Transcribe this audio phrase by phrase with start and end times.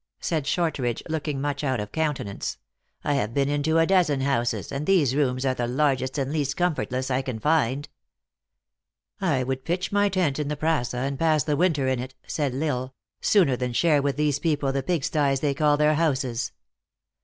[0.19, 2.57] said Shortridge, looking much out of countenance;"
[3.03, 6.57] I have been into a dozen houses, and these rooms are the largest and least
[6.57, 7.87] com fortless I can find.""
[9.21, 12.55] I would pitch my tent in the praca, and pass the winter in it," said
[12.55, 16.51] L Isle," sooner than share with these people the pig sties they call their houses."